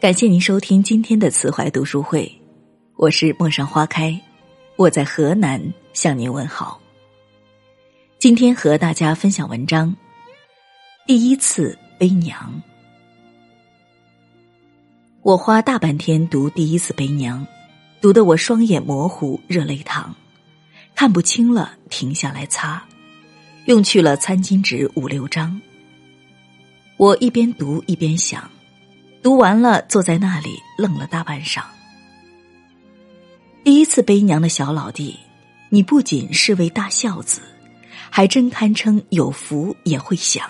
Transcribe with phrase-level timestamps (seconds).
[0.00, 2.26] 感谢您收听今天的慈怀读书会，
[2.96, 4.18] 我是陌上花开，
[4.76, 5.62] 我在河南
[5.92, 6.80] 向您问好。
[8.18, 9.94] 今天和大家分享文章，
[11.06, 12.62] 第一次悲娘。
[15.20, 17.46] 我花大半天读第一次悲娘，
[18.00, 20.14] 读得我双眼模糊，热泪淌，
[20.94, 22.82] 看不清了，停下来擦，
[23.66, 25.60] 用去了餐巾纸五六张。
[26.96, 28.50] 我一边读一边想。
[29.22, 31.62] 读完了，坐在那里愣了大半晌。
[33.62, 35.14] 第一次悲娘的小老弟，
[35.68, 37.42] 你不仅是位大孝子，
[38.08, 40.48] 还真堪称有福也会享。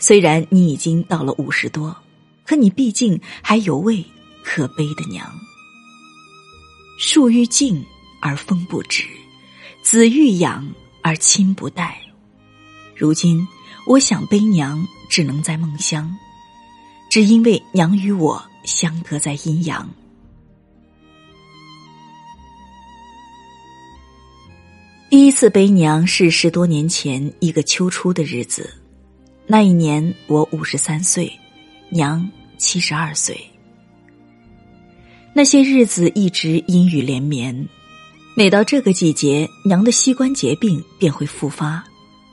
[0.00, 1.96] 虽然你已经到了五十多，
[2.44, 4.04] 可你毕竟还有位
[4.42, 5.32] 可悲的娘。
[6.98, 7.84] 树欲静
[8.20, 9.04] 而风不止，
[9.82, 10.68] 子欲养
[11.00, 11.96] 而亲不待。
[12.96, 13.46] 如今
[13.86, 16.12] 我想悲娘，只能在梦乡。
[17.16, 19.88] 只因为娘与我相隔在阴阳。
[25.08, 28.70] 第一次背娘是十多年前一个秋初的日子，
[29.46, 31.32] 那一年我五十三岁，
[31.88, 33.34] 娘七十二岁。
[35.32, 37.66] 那些日子一直阴雨连绵，
[38.36, 41.82] 每到这个季节，娘的膝关节病便会复发，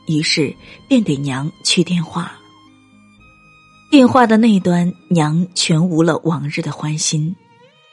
[0.07, 0.53] 于是
[0.89, 2.37] 便给娘去电话。
[3.93, 7.35] 电话的那端，娘全无了往日的欢心，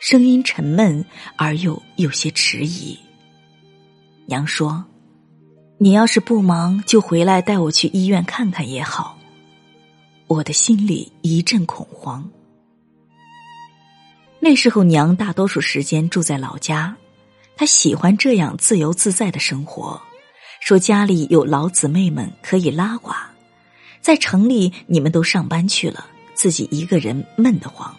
[0.01, 1.05] 声音沉闷
[1.37, 2.98] 而又有些迟疑。
[4.25, 4.83] 娘说
[5.77, 9.19] ：“你要是不忙，就回来带我去医院看看也好。”
[10.27, 12.27] 我的心里一阵恐慌。
[14.39, 16.97] 那时候，娘大多数时间住在老家，
[17.57, 20.01] 她喜欢这样自由自在的生活，
[20.61, 23.12] 说家里有老姊妹们可以拉呱。
[24.01, 27.95] 在城里，你们都上班去了，自己一个人闷得慌。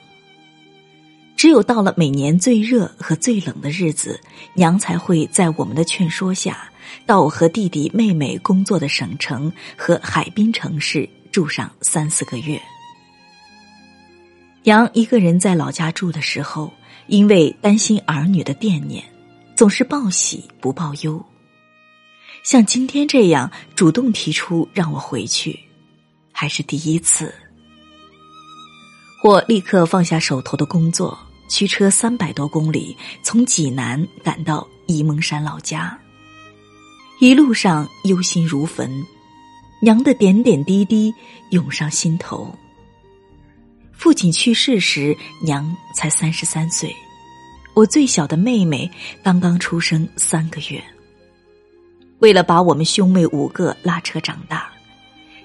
[1.36, 4.20] 只有到了每年最热和最冷的日子，
[4.54, 6.70] 娘才会在我们的劝说下，
[7.06, 12.62] 到我和弟弟妹妹工作的省城和海滨城市住上三四个月。
[14.64, 16.72] 娘一个人在老家住的时候，
[17.08, 19.04] 因为担心儿女的惦念，
[19.56, 21.24] 总是报喜不报忧。
[22.44, 25.60] 像今天这样主动提出让我回去。
[26.42, 27.32] 还是第一次，
[29.24, 31.16] 我立刻放下手头的工作，
[31.48, 35.96] 驱车三百多公里，从济南赶到沂蒙山老家。
[37.20, 38.90] 一路上忧心如焚，
[39.84, 41.14] 娘的点点滴滴
[41.52, 42.52] 涌上心头。
[43.92, 46.92] 父亲去世时，娘才三十三岁，
[47.76, 48.90] 我最小的妹妹
[49.22, 50.84] 刚刚出生三个月。
[52.18, 54.71] 为了把我们兄妹五个拉扯长大。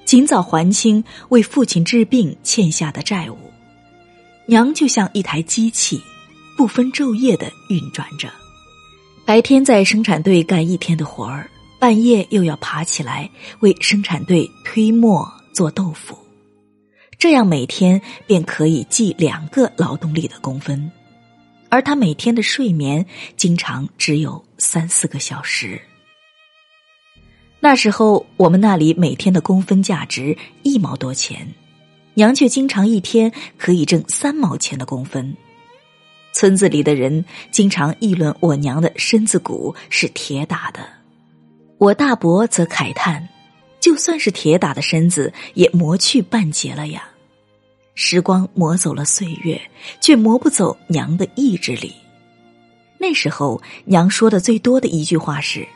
[0.07, 3.37] 尽早还清为父亲治病欠下的债务，
[4.47, 6.01] 娘就像一台机器，
[6.57, 8.31] 不分昼夜的运转着。
[9.25, 11.51] 白天在生产队干一天的活儿，
[11.81, 13.29] 半夜又要爬起来
[13.59, 16.17] 为生产队推磨做豆腐，
[17.19, 20.89] 这样每天便可以计两个劳动力的工分，
[21.69, 23.05] 而他每天的睡眠
[23.37, 25.81] 经常只有三四个小时。
[27.67, 31.53] 那时候我们那里每天的工分价值一毛多钱，
[32.15, 35.37] 娘却经常一天可以挣三毛钱的工分。
[36.33, 40.79] 村子里的人经常议论我娘的身子骨是铁打的，
[41.79, 43.29] 我大伯则慨叹：
[43.81, 47.03] 就算是铁打的身子，也磨去半截了呀。
[47.97, 49.61] 时光磨走了岁月，
[50.01, 51.93] 却磨不走娘的意志力。
[52.97, 55.67] 那时候娘说的最多的一句话是。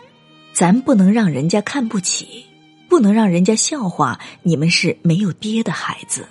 [0.61, 2.45] 咱不能让人家看不起，
[2.87, 6.29] 不能让人家笑话你们是没有爹的孩子。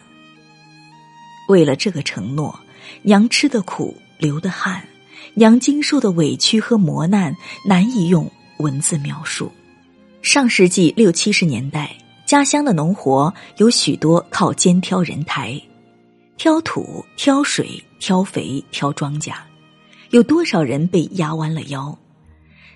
[1.47, 2.59] 为了这个承诺，
[3.01, 4.84] 娘吃的苦，流的汗，
[5.34, 7.35] 娘经受的委屈和磨难，
[7.66, 9.52] 难以用文字描述。
[10.22, 11.97] 上世纪六七十年代，
[12.28, 15.59] 家乡的农活有许多靠肩挑人抬，
[16.37, 19.34] 挑土、挑水、挑肥、挑庄稼，
[20.11, 21.97] 有多少人被压弯了腰？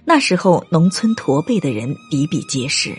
[0.06, 2.94] 那时候，农村驼背的人比比皆是，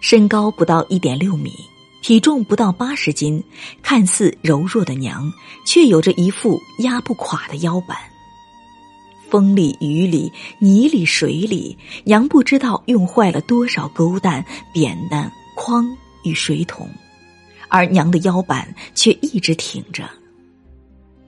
[0.00, 1.52] 身高不到一点六米，
[2.00, 3.42] 体重不到八十斤，
[3.82, 5.30] 看似柔弱的娘，
[5.66, 7.98] 却有着一副压不垮的腰板。
[9.28, 15.84] 风里雨里泥里水里，娘不知道用坏了多少钩担、扁担、筐
[16.22, 16.88] 与水桶，
[17.68, 20.08] 而娘的腰板却一直挺着。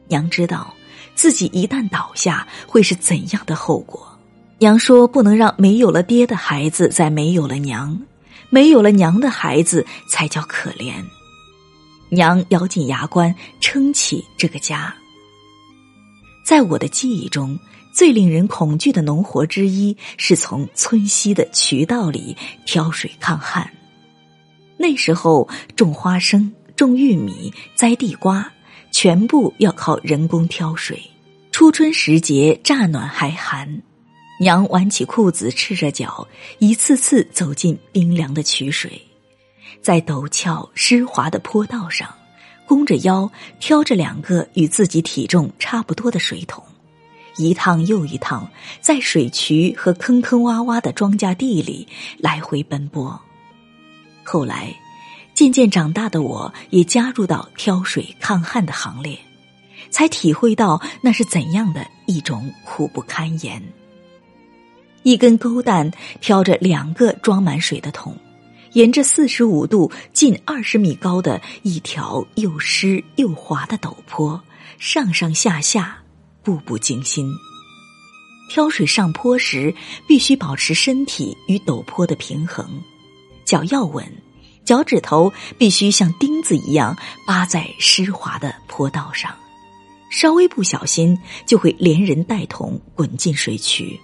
[0.08, 0.72] 娘知道
[1.14, 4.08] 自己一旦倒下，会是怎样的后果。
[4.62, 8.00] 娘说：“不能让没有了爹的孩子再没有了娘，
[8.48, 10.92] 没有了娘的孩子才叫可怜。”
[12.10, 14.94] 娘咬紧牙关撑起这个家。
[16.46, 17.58] 在我的记忆中，
[17.92, 23.68] 最令人恐惧的农活之一是从村西的渠道里挑水抗旱。
[24.76, 28.48] 那时候种花生、种玉米、栽地瓜，
[28.92, 31.02] 全部要靠人工挑水。
[31.50, 33.82] 初春时节，乍暖还寒，
[34.42, 36.26] 娘挽起裤子，赤着脚，
[36.58, 39.00] 一次次走进冰凉的渠水，
[39.80, 42.12] 在陡峭湿滑的坡道上，
[42.66, 43.30] 弓着腰
[43.60, 46.60] 挑着两个与自己体重差不多的水桶，
[47.36, 48.50] 一趟又一趟，
[48.80, 51.86] 在水渠和坑坑洼洼的庄稼地里
[52.18, 53.16] 来回奔波。
[54.24, 54.74] 后来，
[55.34, 59.16] 渐渐长大的我也加入到挑水抗旱的行列。
[59.88, 63.62] 才体会到那是怎样的一种苦不堪言。
[65.02, 65.90] 一根钩担
[66.20, 68.16] 挑着两个装满水的桶，
[68.72, 74.40] 沿着四十五度、近二十米高的一条又湿又滑的陡坡，
[74.78, 75.98] 上上下下，
[76.42, 77.32] 步步惊心。
[78.48, 79.74] 挑水上坡时，
[80.06, 82.82] 必须保持身体与陡坡的平衡，
[83.44, 84.06] 脚要稳，
[84.64, 86.96] 脚趾头必须像钉子一样
[87.26, 89.34] 扒在湿滑的坡道上。
[90.10, 93.98] 稍微不小心，就会连人带桶滚进水渠。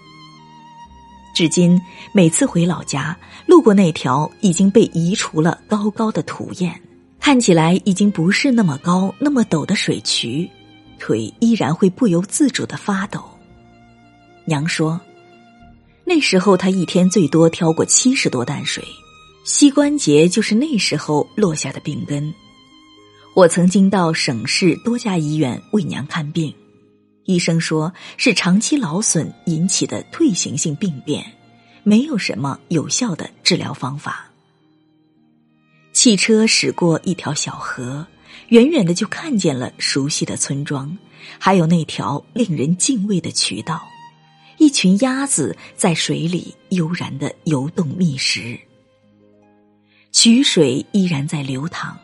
[1.34, 1.80] 至今，
[2.12, 3.16] 每次回老家，
[3.46, 6.72] 路过那条已经被移除了高高的土堰，
[7.20, 10.48] 看起来已经不是那么高、那么陡的水渠，
[10.98, 13.22] 腿依然会不由自主的发抖。
[14.44, 15.00] 娘说，
[16.04, 18.82] 那时候她一天最多挑过七十多担水，
[19.44, 22.34] 膝关节就是那时候落下的病根。
[23.34, 26.52] 我曾经到省市多家医院为娘看病，
[27.28, 31.22] 医生说是长期劳损引起的退行性病变，
[31.82, 34.30] 没有什么有效的治疗方法。
[35.92, 38.06] 汽车驶过一条小河，
[38.48, 40.96] 远远的就看见了熟悉的村庄，
[41.38, 43.86] 还有那条令人敬畏的渠道，
[44.56, 48.58] 一群鸭子在水里悠然的游动觅食，
[50.12, 51.94] 渠水依然在流淌。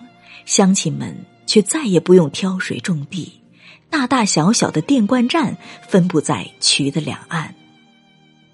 [0.44, 1.16] 乡亲们
[1.46, 3.40] 却再也不用挑水种地，
[3.94, 5.56] 大大小小的电灌站
[5.88, 7.54] 分布在渠的两岸。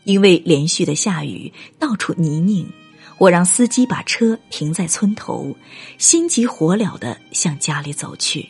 [0.04, 2.66] 因为连续的下雨，到处泥泞，
[3.16, 5.56] 我让司机把车停在村头，
[5.96, 8.46] 心急火燎的向家里走去。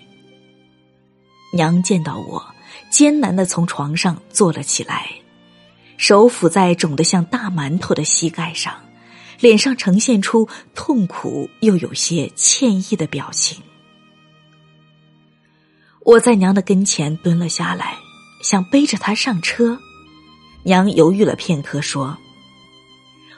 [1.52, 2.44] 娘见到我，
[2.90, 5.08] 艰难的从床上坐了起来，
[5.96, 8.74] 手抚在肿得像大馒头的膝盖上。
[9.38, 13.62] 脸上呈现出痛苦又有些歉意的表情。
[16.10, 17.96] 我在娘的跟前蹲了下来，
[18.42, 19.78] 想背着她上车。
[20.64, 22.18] 娘犹豫了片刻，说：“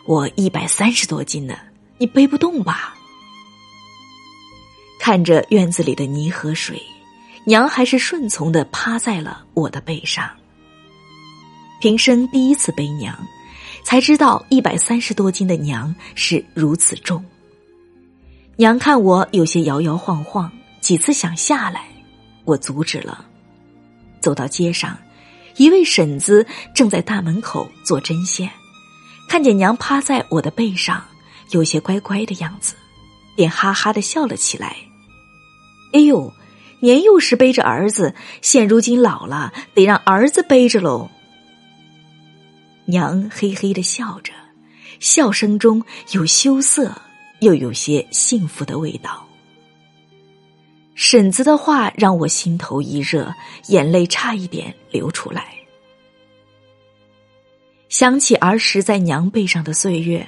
[0.09, 1.55] 我一百三十多斤呢，
[1.99, 2.95] 你背不动吧？”
[4.99, 6.83] 看着院子里的泥和水，
[7.45, 10.31] 娘还是顺从的趴在了我的背上。
[11.79, 13.15] 平生第一次背娘。
[13.85, 17.23] 才知道一百三十多斤的娘是如此重。
[18.55, 21.89] 娘看我有些摇摇晃晃，几次想下来，
[22.45, 23.25] 我阻止了。
[24.21, 24.97] 走到街上，
[25.57, 28.51] 一位婶子正在大门口做针线，
[29.29, 31.05] 看见娘趴在我的背上，
[31.51, 32.75] 有些乖乖的样子，
[33.37, 34.77] 便哈哈的笑了起来。
[35.93, 36.33] 哎呦，
[36.81, 41.11] 年幼时背着儿子，现如今老了，得让儿子背着喽。
[42.87, 44.33] 娘嘿嘿的笑着，
[45.01, 46.93] 笑声中有羞涩，
[47.41, 49.27] 又有些幸福的味道。
[51.05, 53.35] 婶子的话让我心头一热，
[53.67, 55.53] 眼泪差一点流出来。
[57.89, 60.25] 想起儿时在娘背上的岁月，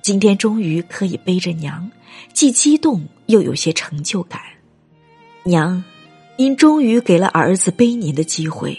[0.00, 1.90] 今天终于可以背着娘，
[2.32, 4.40] 既激动又有些成就感。
[5.42, 5.84] 娘，
[6.38, 8.74] 您终于给了儿子背您的机会。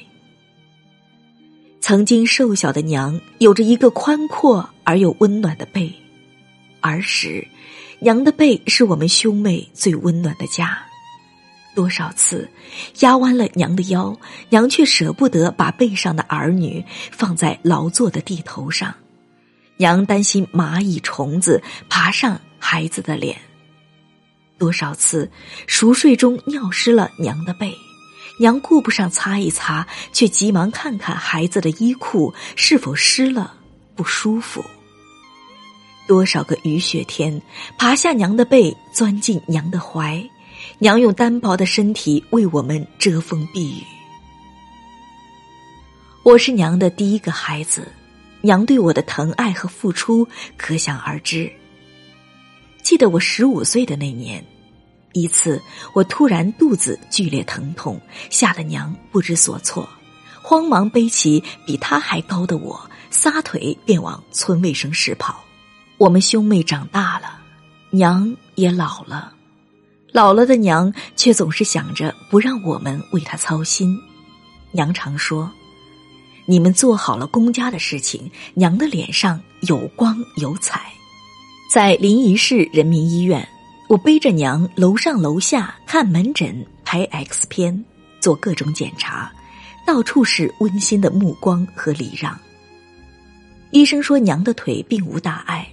[1.79, 5.93] 曾经瘦小的娘，有着一个宽阔而又温暖的背。
[6.81, 7.47] 儿时，
[7.99, 10.83] 娘的背是我们兄妹最温暖的家。
[11.75, 12.49] 多少次
[13.01, 14.17] 压弯了娘的腰，
[14.49, 18.95] 娘却舍不得把背上的儿女放在劳作的地头上。
[19.77, 23.37] 娘担心蚂蚁虫子爬上孩子的脸。
[24.57, 25.29] 多少次
[25.67, 27.75] 熟睡中尿湿了娘的背。
[28.37, 33.53] 娘顾不上擦一擦，却急忙看看孩子的衣裤是否湿了，
[33.95, 34.63] 不舒服。
[36.05, 37.41] 多少个雨雪天，
[37.77, 40.21] 爬下娘的背，钻进娘的怀，
[40.77, 43.83] 娘用单薄的身体为我们遮风避雨。
[46.21, 47.87] 我是娘的第一个孩子，
[48.41, 50.27] 娘对我的疼爱和付出
[50.57, 51.49] 可想而知。
[52.83, 54.43] 记得我十五岁的那年。
[55.13, 55.61] 一次，
[55.93, 59.87] 我突然肚子剧烈疼痛，吓得娘不知所措，
[60.41, 65.41] 慌忙背起比她还高的我，撒腿便往村卫生室跑。
[65.97, 67.39] 我们兄妹长大了，
[67.91, 69.34] 娘也老了，
[70.15, 73.99] 老了的娘却总是想着不让我们为她操心。
[74.71, 75.51] 娘常说
[76.47, 80.89] ：“你们做好了公家的事情，娘的脸上有光有彩。”
[81.69, 83.45] 在临沂市人民医院。
[83.89, 87.85] 我背着娘楼上楼下看门诊、拍 X 片、
[88.21, 89.31] 做各种检查，
[89.85, 92.35] 到处是温馨的目光和礼让。
[93.71, 95.67] 医生说娘的腿并无大碍，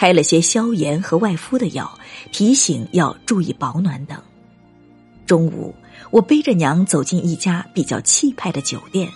[0.00, 1.98] 开了些消炎和外敷的药，
[2.32, 4.18] 提醒要注意保暖等。
[5.26, 5.74] 中午，
[6.10, 9.10] 我背着娘走进一家比较气派的酒店，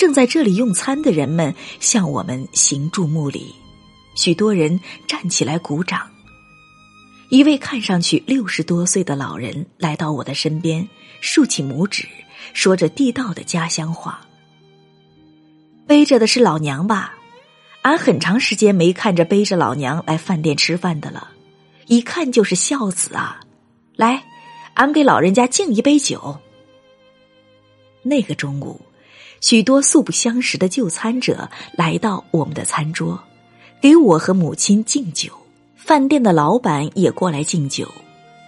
[0.00, 3.54] 正在这里用餐的人们向我们行注目礼，
[4.16, 6.10] 许多人站起来鼓掌。
[7.28, 10.88] 一位看上去六十多岁的老人来到我的身边，
[11.20, 12.08] 竖起拇指，
[12.52, 14.20] 说着地道的家乡话。
[15.86, 17.14] 背着的是老娘吧？
[17.82, 21.30] 俺很长时间没看着背着老娘来饭店吃饭的了，
[21.86, 23.40] 一看就是孝子啊！
[23.96, 24.24] 来，
[24.74, 26.38] 俺给老人家敬一杯酒。
[28.02, 28.80] 那个中午，
[29.40, 33.20] 许多素不相识的就餐者来到我们的餐桌，
[33.80, 35.32] 给我和母亲敬酒。
[35.74, 37.88] 饭店的老板也过来敬酒，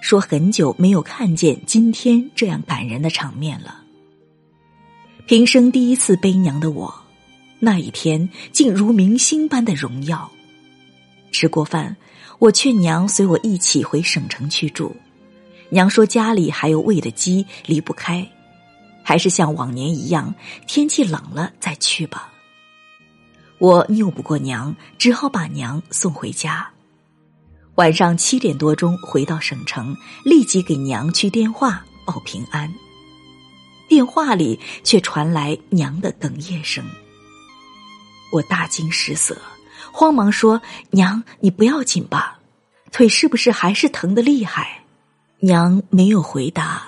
[0.00, 3.82] 说很久没有看见今天这样感人的场面了。
[5.26, 6.94] 平生第一次背娘的我，
[7.64, 10.30] 那一天竟如明星般的荣耀。
[11.32, 11.96] 吃过饭，
[12.38, 14.94] 我劝娘随我一起回省城去住，
[15.70, 18.24] 娘说家里还有喂的鸡，离不开，
[19.02, 20.32] 还是像往年一样，
[20.68, 22.30] 天气冷了再去吧。
[23.58, 26.68] 我拗不过娘，只好把娘送回家。
[27.76, 32.72] 晚上七点多钟回到省城，立即给娘去电话报平安。
[33.88, 36.84] 电话里却传来娘的哽咽声，
[38.34, 39.40] 我大惊失色，
[39.92, 40.60] 慌忙说
[40.90, 42.40] ：“娘，你不要紧吧？
[42.90, 44.82] 腿是不是还是疼的厉害？”
[45.38, 46.82] 娘没有回答，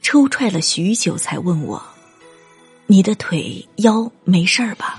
[0.00, 1.82] 抽踹了许久才问我
[2.88, 4.98] ：“你的腿腰没事儿吧？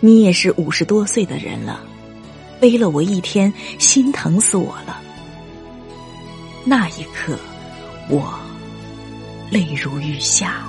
[0.00, 1.80] 你也是五十多岁的人了。”
[2.58, 5.00] 背了我一天，心疼死我了。
[6.64, 7.38] 那一刻，
[8.08, 8.36] 我
[9.52, 10.66] 泪如雨下。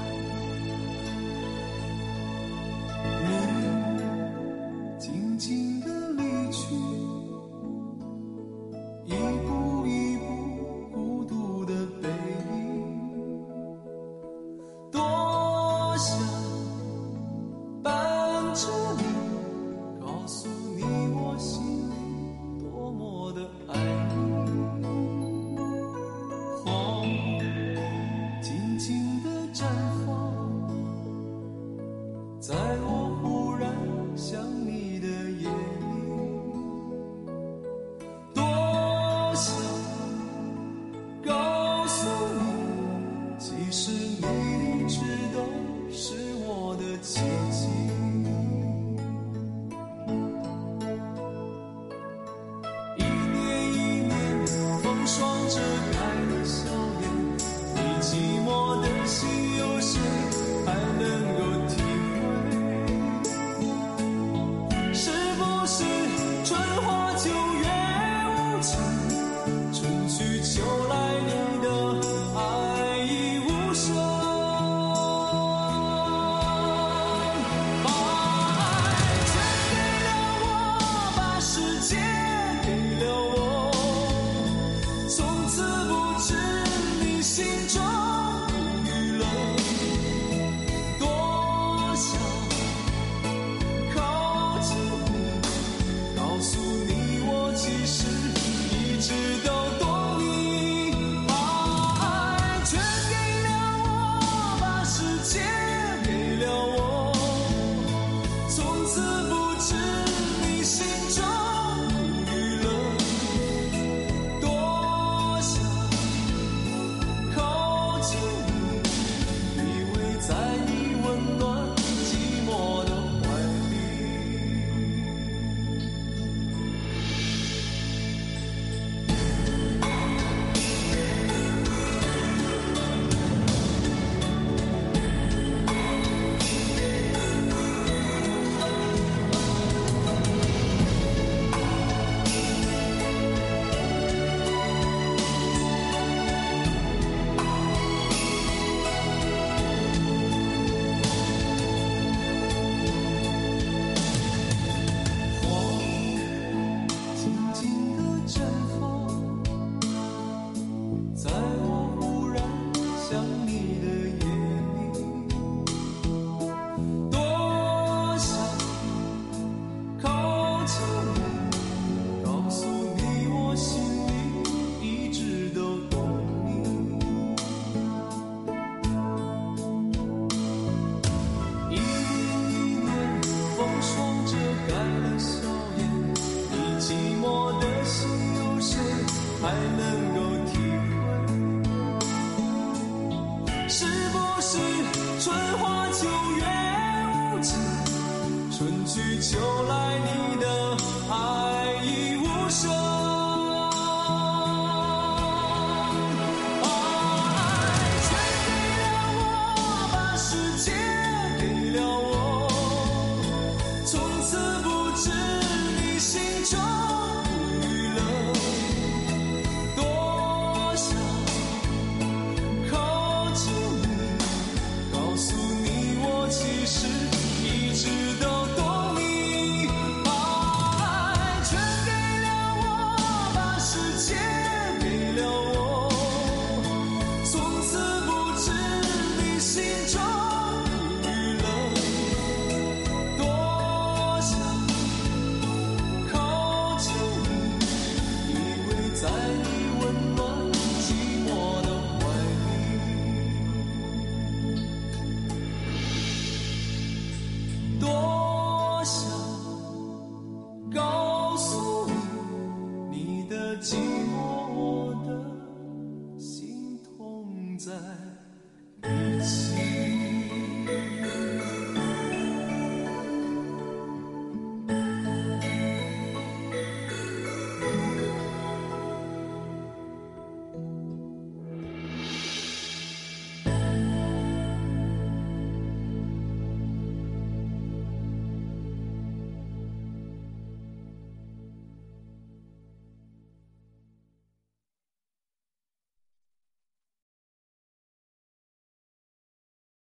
[267.57, 267.73] 在